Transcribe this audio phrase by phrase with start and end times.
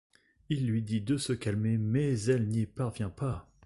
[0.49, 3.47] Il lui dit de se calmer mais elle n'y parvient pas.